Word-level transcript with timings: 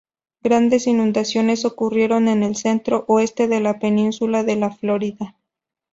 Grandes 0.41 0.87
inundaciones 0.87 1.63
ocurrieron 1.63 2.27
en 2.27 2.41
el 2.41 2.55
centro-oeste 2.55 3.47
de 3.47 3.59
la 3.59 3.77
península 3.77 4.43
de 4.43 4.55
la 4.55 4.71
Florida. 4.71 5.37